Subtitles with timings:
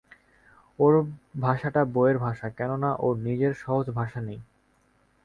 [0.79, 0.93] ওর
[1.41, 4.39] ভাষাটা বইয়ের ভাষা, কেননা, ওর নিজের সহজ ভাষা নেই।